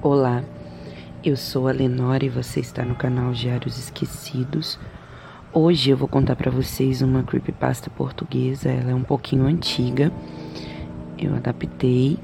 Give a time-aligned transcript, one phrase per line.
[0.00, 0.44] Olá,
[1.24, 4.78] eu sou a Lenora e você está no canal Diários Esquecidos.
[5.52, 10.12] Hoje eu vou contar para vocês uma creepypasta portuguesa, ela é um pouquinho antiga.
[11.18, 12.16] Eu adaptei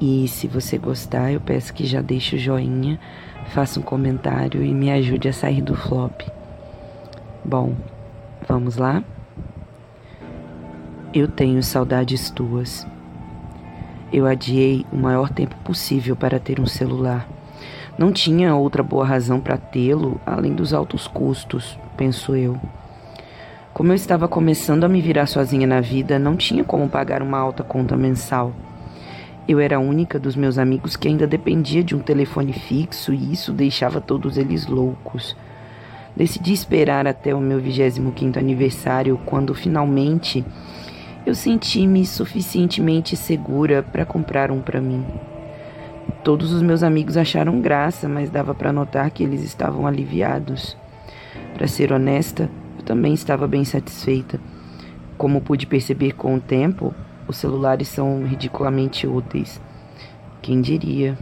[0.00, 2.98] e se você gostar, eu peço que já deixe o joinha,
[3.50, 6.22] faça um comentário e me ajude a sair do flop.
[7.44, 7.76] Bom,
[8.48, 9.04] vamos lá?
[11.14, 12.84] Eu tenho saudades tuas.
[14.12, 17.26] Eu adiei o maior tempo possível para ter um celular.
[17.96, 22.60] Não tinha outra boa razão para tê-lo além dos altos custos, penso eu.
[23.72, 27.38] Como eu estava começando a me virar sozinha na vida, não tinha como pagar uma
[27.38, 28.52] alta conta mensal.
[29.48, 33.32] Eu era a única dos meus amigos que ainda dependia de um telefone fixo e
[33.32, 35.34] isso deixava todos eles loucos.
[36.14, 40.44] Decidi esperar até o meu 25º aniversário, quando finalmente
[41.24, 45.04] eu senti-me suficientemente segura para comprar um para mim.
[46.24, 50.76] Todos os meus amigos acharam graça, mas dava para notar que eles estavam aliviados.
[51.54, 54.40] Para ser honesta, eu também estava bem satisfeita.
[55.16, 56.92] Como pude perceber com o tempo,
[57.28, 59.60] os celulares são ridiculamente úteis.
[60.40, 61.16] Quem diria?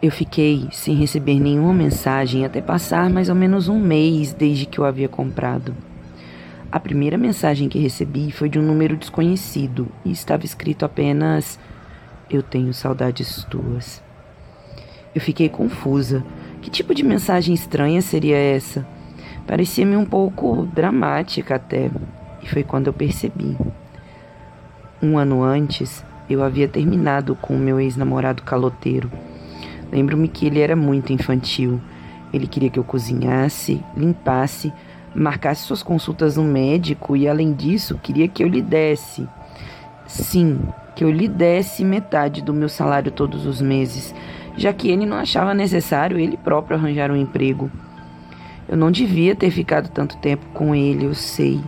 [0.00, 4.78] Eu fiquei sem receber nenhuma mensagem até passar mais ou menos um mês desde que
[4.78, 5.74] eu havia comprado.
[6.74, 11.56] A primeira mensagem que recebi foi de um número desconhecido e estava escrito apenas:
[12.28, 14.02] Eu tenho saudades tuas.
[15.14, 16.24] Eu fiquei confusa.
[16.60, 18.84] Que tipo de mensagem estranha seria essa?
[19.46, 21.92] Parecia-me um pouco dramática até,
[22.42, 23.56] e foi quando eu percebi.
[25.00, 29.12] Um ano antes, eu havia terminado com o meu ex-namorado caloteiro.
[29.92, 31.80] Lembro-me que ele era muito infantil.
[32.32, 34.72] Ele queria que eu cozinhasse, limpasse,
[35.14, 39.28] marcasse suas consultas no médico e, além disso, queria que eu lhe desse.
[40.06, 40.60] Sim,
[40.94, 44.14] que eu lhe desse metade do meu salário todos os meses,
[44.56, 47.70] já que ele não achava necessário ele próprio arranjar um emprego.
[48.68, 51.60] Eu não devia ter ficado tanto tempo com ele, eu sei,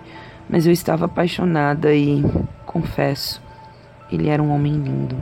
[0.48, 2.24] mas eu estava apaixonada e,
[2.64, 3.42] confesso,
[4.10, 5.16] ele era um homem lindo.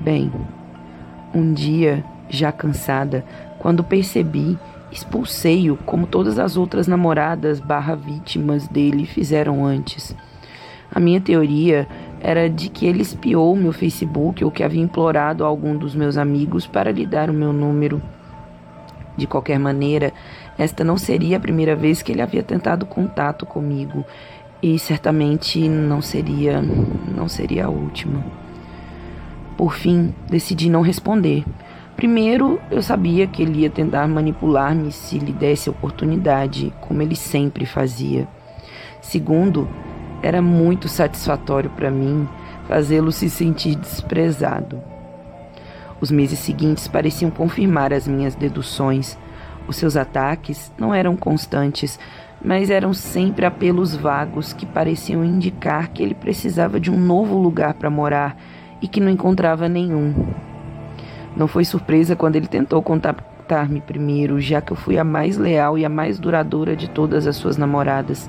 [0.00, 0.32] Bem,
[1.34, 3.24] um dia, já cansada,
[3.58, 4.58] quando percebi
[4.90, 10.16] Expulsei-o como todas as outras namoradas barra vítimas dele fizeram antes.
[10.90, 11.86] A minha teoria
[12.20, 16.16] era de que ele espiou meu Facebook ou que havia implorado a algum dos meus
[16.16, 18.00] amigos para lhe dar o meu número.
[19.16, 20.12] De qualquer maneira,
[20.56, 24.04] esta não seria a primeira vez que ele havia tentado contato comigo
[24.62, 28.24] e certamente não seria não seria a última.
[29.56, 31.44] Por fim, decidi não responder
[31.98, 37.66] Primeiro, eu sabia que ele ia tentar manipular-me se lhe desse oportunidade, como ele sempre
[37.66, 38.28] fazia.
[39.00, 39.68] Segundo,
[40.22, 42.28] era muito satisfatório para mim
[42.68, 44.80] fazê-lo se sentir desprezado.
[46.00, 49.18] Os meses seguintes pareciam confirmar as minhas deduções.
[49.66, 51.98] Os seus ataques não eram constantes,
[52.40, 57.74] mas eram sempre apelos vagos que pareciam indicar que ele precisava de um novo lugar
[57.74, 58.36] para morar
[58.80, 60.14] e que não encontrava nenhum.
[61.38, 65.78] Não foi surpresa quando ele tentou contactar-me primeiro, já que eu fui a mais leal
[65.78, 68.28] e a mais duradoura de todas as suas namoradas.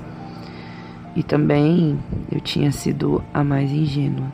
[1.16, 1.98] E também
[2.30, 4.28] eu tinha sido a mais ingênua.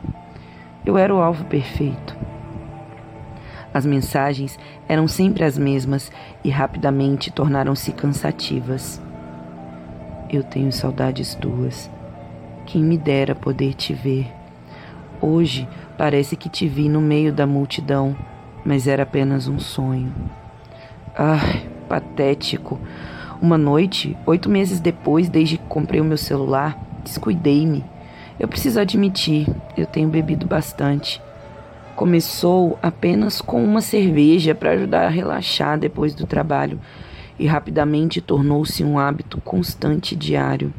[0.85, 2.15] Eu era o alvo perfeito.
[3.73, 6.11] As mensagens eram sempre as mesmas
[6.43, 9.01] e rapidamente tornaram-se cansativas.
[10.29, 11.89] Eu tenho saudades tuas.
[12.67, 14.31] Quem me dera poder te ver.
[15.19, 15.67] Hoje
[15.97, 18.15] parece que te vi no meio da multidão
[18.67, 20.13] mas era apenas um sonho.
[21.17, 22.77] Ai, patético.
[23.41, 27.85] Uma noite, oito meses depois, desde que comprei o meu celular, descuidei-me.
[28.37, 29.47] Eu preciso admitir,
[29.77, 31.21] eu tenho bebido bastante.
[31.95, 36.77] Começou apenas com uma cerveja para ajudar a relaxar depois do trabalho
[37.39, 40.73] e rapidamente tornou-se um hábito constante diário.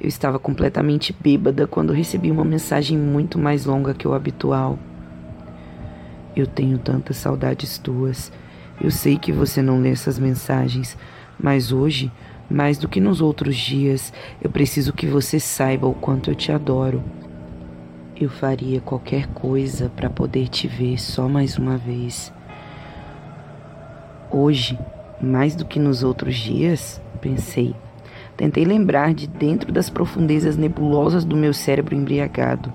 [0.00, 4.78] Eu estava completamente bêbada quando recebi uma mensagem muito mais longa que o habitual.
[6.36, 8.32] Eu tenho tantas saudades tuas.
[8.80, 10.98] Eu sei que você não lê essas mensagens,
[11.38, 12.10] mas hoje,
[12.50, 16.50] mais do que nos outros dias, eu preciso que você saiba o quanto eu te
[16.50, 17.02] adoro.
[18.20, 22.32] Eu faria qualquer coisa para poder te ver só mais uma vez.
[24.30, 24.78] Hoje,
[25.20, 27.74] mais do que nos outros dias, pensei.
[28.36, 32.72] Tentei lembrar de dentro das profundezas nebulosas do meu cérebro embriagado.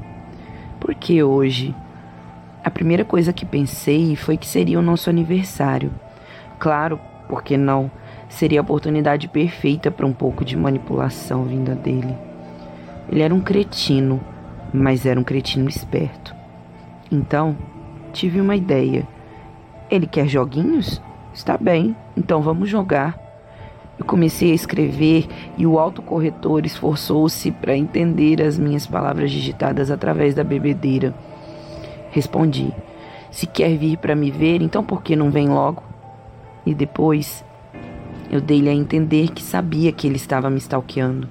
[0.80, 1.76] Por que hoje?
[2.62, 5.92] A primeira coisa que pensei foi que seria o nosso aniversário.
[6.60, 7.90] Claro, porque não?
[8.28, 12.16] Seria a oportunidade perfeita para um pouco de manipulação vinda dele.
[13.10, 14.20] Ele era um cretino,
[14.74, 16.36] mas era um cretino esperto.
[17.10, 17.58] Então,
[18.12, 19.08] tive uma ideia.
[19.90, 21.02] Ele quer joguinhos?
[21.34, 23.18] Está bem, então vamos jogar.
[23.98, 25.28] Eu comecei a escrever
[25.58, 31.14] e o autocorretor esforçou-se para entender as minhas palavras digitadas através da bebedeira.
[32.12, 32.74] Respondi:
[33.32, 35.84] Se quer vir para me ver, então por que não vem logo?
[36.66, 37.44] E depois
[38.32, 41.28] eu dei-lhe a entender que sabia que ele estava me stalkeando.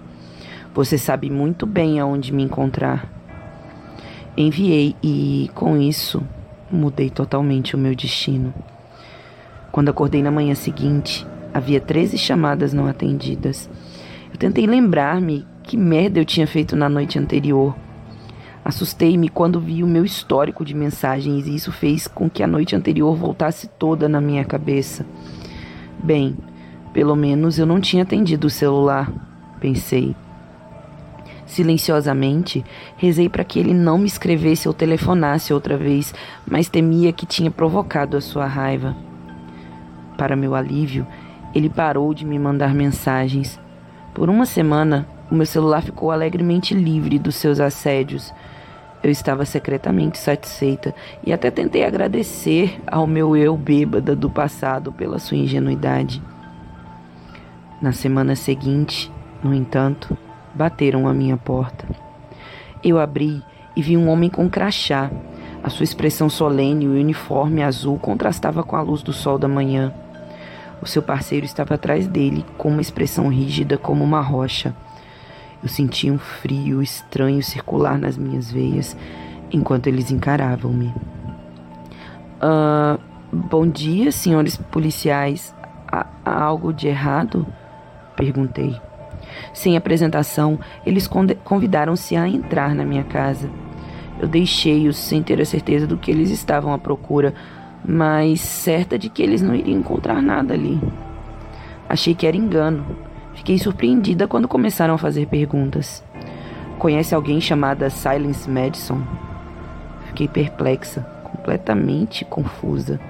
[0.74, 3.08] Você sabe muito bem aonde me encontrar.
[4.36, 6.22] Enviei e, com isso,
[6.70, 8.54] mudei totalmente o meu destino.
[9.72, 13.68] Quando acordei na manhã seguinte, havia 13 chamadas não atendidas.
[14.32, 17.74] Eu tentei lembrar-me que merda eu tinha feito na noite anterior.
[18.68, 22.76] Assustei-me quando vi o meu histórico de mensagens e isso fez com que a noite
[22.76, 25.06] anterior voltasse toda na minha cabeça.
[26.04, 26.36] Bem,
[26.92, 29.10] pelo menos eu não tinha atendido o celular,
[29.58, 30.14] pensei.
[31.46, 32.62] Silenciosamente,
[32.98, 36.14] rezei para que ele não me escrevesse ou telefonasse outra vez,
[36.46, 38.94] mas temia que tinha provocado a sua raiva.
[40.18, 41.06] Para meu alívio,
[41.54, 43.58] ele parou de me mandar mensagens.
[44.12, 48.30] Por uma semana, o meu celular ficou alegremente livre dos seus assédios.
[49.02, 55.18] Eu estava secretamente satisfeita e até tentei agradecer ao meu eu bêbada do passado pela
[55.18, 56.20] sua ingenuidade.
[57.80, 59.10] Na semana seguinte,
[59.42, 60.18] no entanto,
[60.52, 61.86] bateram à minha porta.
[62.82, 63.40] Eu abri
[63.76, 65.10] e vi um homem com crachá.
[65.62, 69.46] A sua expressão solene e o uniforme azul contrastava com a luz do sol da
[69.46, 69.94] manhã.
[70.82, 74.74] O seu parceiro estava atrás dele, com uma expressão rígida como uma rocha.
[75.62, 78.96] Eu sentia um frio estranho circular nas minhas veias
[79.52, 80.94] enquanto eles encaravam-me.
[82.40, 83.00] Uh,
[83.32, 85.54] bom dia, senhores policiais.
[85.90, 87.46] Há, há algo de errado?
[88.16, 88.80] Perguntei.
[89.52, 91.08] Sem apresentação, eles
[91.44, 93.50] convidaram-se a entrar na minha casa.
[94.20, 97.34] Eu deixei-os sem ter a certeza do que eles estavam à procura,
[97.84, 100.80] mas certa de que eles não iriam encontrar nada ali.
[101.88, 102.84] Achei que era engano.
[103.38, 106.02] Fiquei surpreendida quando começaram a fazer perguntas.
[106.76, 109.00] Conhece alguém chamada Silence Madison?
[110.06, 113.00] Fiquei perplexa, completamente confusa.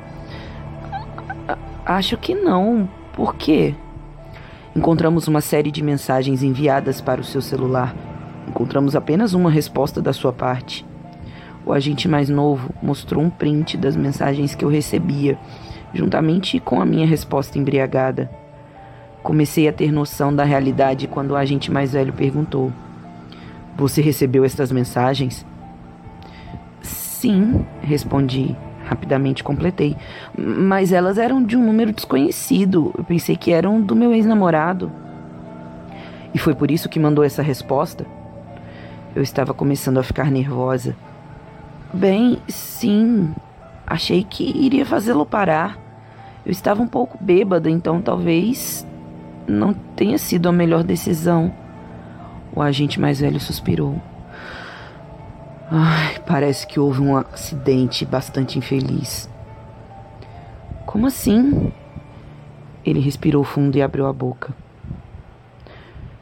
[1.84, 2.86] Acho que não.
[3.14, 3.75] Por quê?
[4.76, 7.96] Encontramos uma série de mensagens enviadas para o seu celular.
[8.46, 10.84] Encontramos apenas uma resposta da sua parte.
[11.64, 15.38] O agente mais novo mostrou um print das mensagens que eu recebia,
[15.94, 18.31] juntamente com a minha resposta embriagada.
[19.23, 22.73] Comecei a ter noção da realidade quando o agente mais velho perguntou:
[23.76, 25.44] Você recebeu estas mensagens?
[26.81, 28.56] Sim, respondi.
[28.85, 29.97] Rapidamente completei.
[30.37, 32.94] Mas elas eram de um número desconhecido.
[32.97, 34.91] Eu pensei que eram do meu ex-namorado.
[36.32, 38.06] E foi por isso que mandou essa resposta?
[39.15, 40.97] Eu estava começando a ficar nervosa.
[41.93, 43.35] Bem, sim.
[43.87, 45.76] Achei que iria fazê-lo parar.
[46.47, 48.87] Eu estava um pouco bêbada, então talvez
[49.48, 51.52] não tenha sido a melhor decisão.
[52.54, 54.00] O agente mais velho suspirou.
[55.70, 59.28] Ai, parece que houve um acidente bastante infeliz.
[60.86, 61.72] Como assim?
[62.84, 64.54] Ele respirou fundo e abriu a boca.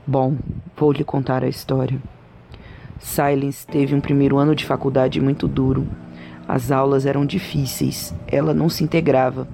[0.06, 0.37] Bom,
[0.76, 2.00] vou lhe contar a história.
[2.99, 5.87] Silence teve um primeiro ano de faculdade muito duro.
[6.49, 9.49] As aulas eram difíceis, ela não se integrava.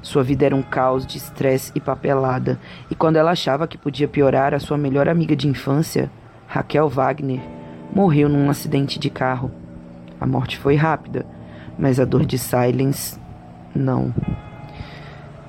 [0.00, 2.58] Sua vida era um caos de estresse e papelada,
[2.90, 6.10] e quando ela achava que podia piorar, a sua melhor amiga de infância,
[6.46, 7.40] Raquel Wagner,
[7.92, 9.50] morreu num acidente de carro.
[10.20, 11.26] A morte foi rápida,
[11.78, 13.18] mas a dor de Silence
[13.74, 14.14] não.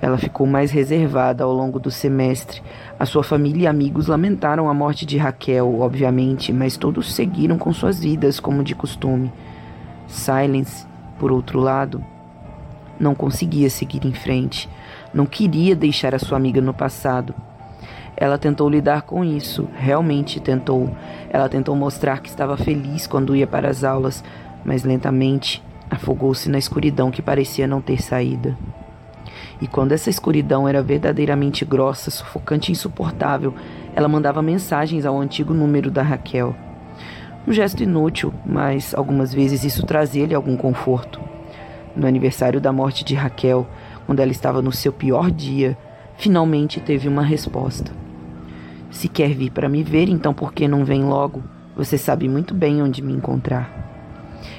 [0.01, 2.61] Ela ficou mais reservada ao longo do semestre.
[2.99, 7.73] A sua família e amigos lamentaram a morte de Raquel, obviamente, mas todos seguiram com
[7.73, 9.31] suas vidas como de costume.
[10.07, 10.85] Silence,
[11.19, 12.03] por outro lado,
[12.99, 14.69] não conseguia seguir em frente.
[15.13, 17.33] Não queria deixar a sua amiga no passado.
[18.15, 20.89] Ela tentou lidar com isso, realmente tentou.
[21.29, 24.23] Ela tentou mostrar que estava feliz quando ia para as aulas,
[24.65, 28.57] mas lentamente afogou-se na escuridão que parecia não ter saída.
[29.61, 33.53] E quando essa escuridão era verdadeiramente grossa, sufocante e insuportável,
[33.95, 36.55] ela mandava mensagens ao antigo número da Raquel.
[37.47, 41.21] Um gesto inútil, mas algumas vezes isso trazia-lhe algum conforto.
[41.95, 43.65] No aniversário da morte de Raquel,
[44.05, 45.77] quando ela estava no seu pior dia,
[46.17, 47.93] finalmente teve uma resposta.
[48.91, 51.41] Se quer vir para me ver, então por que não vem logo?
[51.73, 53.71] Você sabe muito bem onde me encontrar.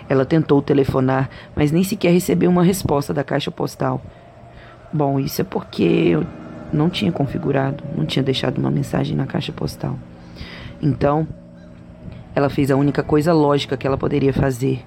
[0.08, 4.00] Ela tentou telefonar, mas nem sequer recebeu uma resposta da caixa postal.
[4.90, 6.26] Bom, isso é porque eu
[6.72, 9.98] não tinha configurado, não tinha deixado uma mensagem na caixa postal.
[10.80, 11.28] Então,
[12.34, 14.84] ela fez a única coisa lógica que ela poderia fazer.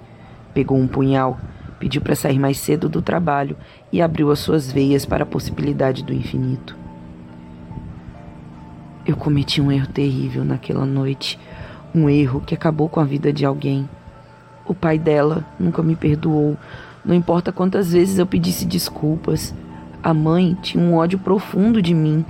[0.54, 1.38] Pegou um punhal,
[1.82, 3.56] Pediu para sair mais cedo do trabalho
[3.90, 6.76] e abriu as suas veias para a possibilidade do infinito.
[9.04, 11.40] Eu cometi um erro terrível naquela noite,
[11.92, 13.90] um erro que acabou com a vida de alguém.
[14.64, 16.56] O pai dela nunca me perdoou,
[17.04, 19.52] não importa quantas vezes eu pedisse desculpas.
[20.00, 22.24] A mãe tinha um ódio profundo de mim.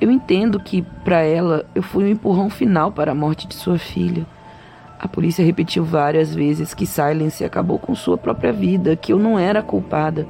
[0.00, 3.78] Eu entendo que, para ela, eu fui um empurrão final para a morte de sua
[3.78, 4.26] filha.
[4.98, 9.38] A polícia repetiu várias vezes que Silence acabou com sua própria vida, que eu não
[9.38, 10.26] era culpada.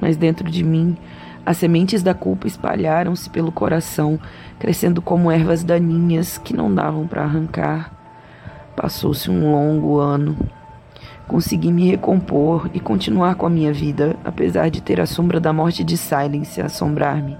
[0.00, 0.96] Mas dentro de mim,
[1.44, 4.18] as sementes da culpa espalharam-se pelo coração,
[4.58, 7.92] crescendo como ervas daninhas que não davam para arrancar.
[8.76, 10.36] Passou-se um longo ano.
[11.26, 15.52] Consegui me recompor e continuar com a minha vida, apesar de ter a sombra da
[15.52, 17.36] morte de Silence assombrar-me.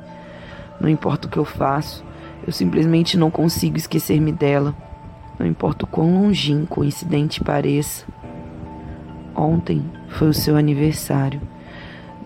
[0.80, 2.04] Não importa o que eu faço,
[2.46, 4.74] eu simplesmente não consigo esquecer-me dela.
[5.38, 8.06] Não importa o quão longínquo o incidente pareça.
[9.34, 11.40] Ontem foi o seu aniversário.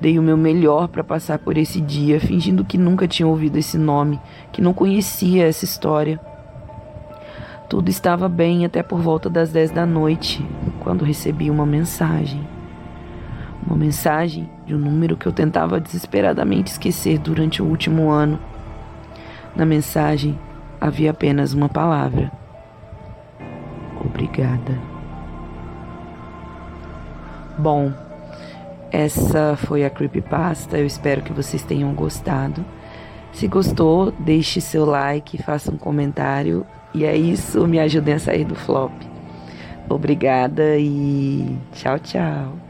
[0.01, 3.79] Dei o meu melhor para passar por esse dia, fingindo que nunca tinha ouvido esse
[3.79, 6.19] nome, que não conhecia essa história.
[7.69, 10.45] Tudo estava bem até por volta das 10 da noite,
[10.81, 12.47] quando recebi uma mensagem.
[13.73, 18.39] Uma mensagem de um número que eu tentava desesperadamente esquecer durante o último ano.
[19.57, 20.39] Na mensagem
[20.79, 22.31] havia apenas uma palavra
[23.99, 24.79] obrigada.
[27.57, 27.95] Bom,
[28.91, 30.77] essa foi a creepypasta.
[30.77, 32.63] Eu espero que vocês tenham gostado.
[33.33, 36.67] Se gostou, deixe seu like, faça um comentário.
[36.93, 38.93] E é isso, me ajudem a sair do flop.
[39.89, 42.62] Obrigada e tchau, tchau.